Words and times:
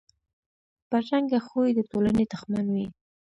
بدرنګه 0.89 1.39
خوی 1.47 1.69
د 1.77 1.79
ټولنې 1.91 2.23
دښمن 2.31 2.65
وي 2.73 2.85